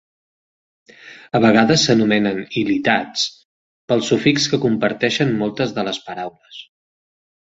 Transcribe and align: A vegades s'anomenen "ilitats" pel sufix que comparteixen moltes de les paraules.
A 1.39 1.41
vegades 1.43 1.83
s'anomenen 1.89 2.39
"ilitats" 2.61 3.27
pel 3.93 4.03
sufix 4.09 4.49
que 4.53 4.61
comparteixen 4.65 5.35
moltes 5.43 5.75
de 5.79 5.85
les 5.91 6.03
paraules. 6.09 6.61